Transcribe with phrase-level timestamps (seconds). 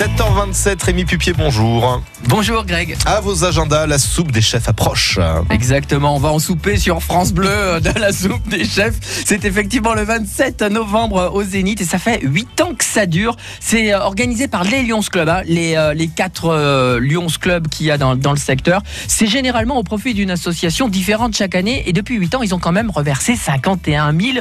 [0.00, 2.02] 7h27, Rémi Pupier, bonjour.
[2.26, 2.96] Bonjour Greg.
[3.04, 5.18] À vos agendas, la soupe des chefs approche.
[5.50, 8.94] Exactement, on va en souper sur France Bleu euh, de la soupe des chefs.
[9.26, 13.36] C'est effectivement le 27 novembre au Zénith et ça fait 8 ans que ça dure.
[13.60, 17.84] C'est euh, organisé par les Lions Club, hein, les, euh, les 4 Lions Club qu'il
[17.84, 18.80] y a dans, dans le secteur.
[19.06, 22.58] C'est généralement au profit d'une association différente chaque année et depuis 8 ans, ils ont
[22.58, 24.38] quand même reversé 51 000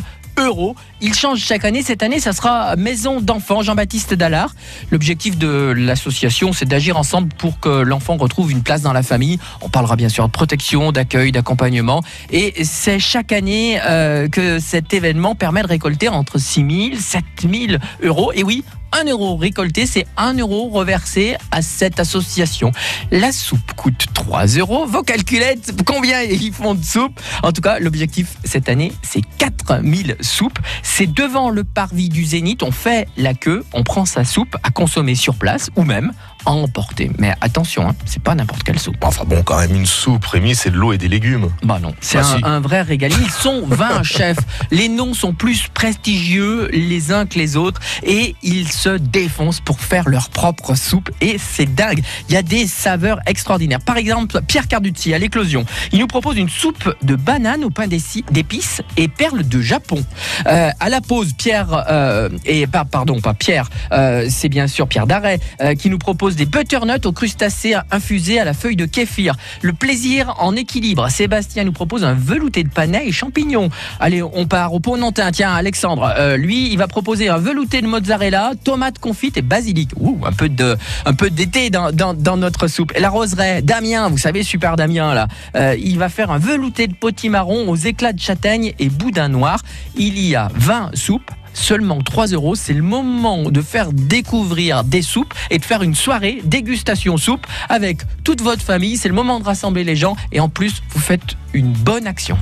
[1.02, 1.82] Il change chaque année.
[1.82, 4.54] Cette année, ça sera Maison d'enfants Jean-Baptiste Dallard.
[4.90, 9.38] L'objectif de l'association, c'est d'agir ensemble pour que l'enfant retrouve une place dans la famille.
[9.62, 12.04] On parlera bien sûr de protection, d'accueil, d'accompagnement.
[12.32, 17.24] Et c'est chaque année euh, que cet événement permet de récolter entre 6 000 7
[17.41, 18.32] 000 euros.
[18.34, 22.71] Et oui, 1 euro récolté, c'est 1 euro reversé à cette association.
[23.12, 24.85] La soupe coûte 3 euros.
[24.85, 27.20] Vos calculettes, combien ils font de soupe?
[27.43, 30.59] En tout cas, l'objectif cette année, c'est 4000 soupes.
[30.84, 32.63] C'est devant le parvis du Zénith.
[32.63, 36.12] On fait la queue, on prend sa soupe à consommer sur place ou même
[36.45, 37.12] à emporter.
[37.20, 38.96] Mais attention, hein, c'est pas n'importe quelle soupe.
[39.01, 41.49] Enfin bon, quand même une soupe, Rémi, c'est de l'eau et des légumes.
[41.63, 42.43] Bah non, c'est Bah un, si.
[42.46, 43.12] un vrai régal.
[43.21, 44.37] Ils sont 20 chefs.
[44.71, 49.82] Les noms sont plus prestigieux les uns que les autres et ils se défoncent pour
[49.82, 52.02] faire leur propre soupe et c'est dingue.
[52.30, 53.82] Il y a des saveurs extraordinaires.
[53.82, 57.88] Par exemple, Pierre Carducci à l'éclosion, il nous propose une soupe de banane au pain
[57.88, 60.02] d'épices et perles de Japon.
[60.48, 65.08] Euh, à la pause, Pierre euh, et pardon, pas Pierre, euh, c'est bien sûr Pierre
[65.08, 65.40] Darret
[65.78, 69.36] qui nous propose des butternuts aux crustacés infusés à la feuille de kéfir.
[69.62, 71.09] Le plaisir en équilibre.
[71.09, 73.69] Sébastien nous propose un velouté de panais et champignons.
[74.00, 75.31] Allez, on part au Ponantin.
[75.31, 79.89] Tiens, Alexandre, lui, il va proposer un velouté de mozzarella, tomates confites et basilic.
[80.00, 82.91] Ouh, un peu de, un peu d'été dans, dans, notre soupe.
[82.95, 86.85] Et la roseraie, Damien, vous savez, super Damien là, euh, il va faire un velouté
[86.85, 89.63] de potimarron aux éclats de châtaigne et boudin noir.
[89.95, 91.31] Il y a 20 soupes.
[91.56, 95.95] Seulement 3 euros, c'est le moment de faire découvrir des soupes et de faire une
[95.95, 98.97] soirée dégustation soupe avec toute votre famille.
[98.97, 102.38] C'est le moment de rassembler les gens et en plus, vous faites une bonne action.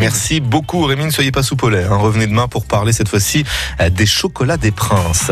[0.00, 1.04] Merci beaucoup, Rémi.
[1.04, 1.84] Ne soyez pas lait.
[1.84, 1.96] hein.
[1.96, 3.44] Revenez demain pour parler cette fois-ci
[3.80, 5.30] euh, des chocolats des princes.